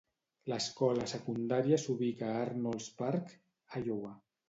L'escola 0.51 1.03
secundària 1.11 1.81
s'ubica 1.85 2.33
a 2.33 2.43
Arnolds 2.49 2.91
Park, 3.05 3.41
Iowa. 3.87 4.21